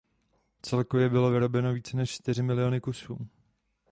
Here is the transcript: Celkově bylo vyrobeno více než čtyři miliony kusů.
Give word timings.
Celkově 0.65 1.09
bylo 1.09 1.31
vyrobeno 1.31 1.73
více 1.73 1.97
než 1.97 2.11
čtyři 2.11 2.43
miliony 2.43 2.81
kusů. 2.81 3.27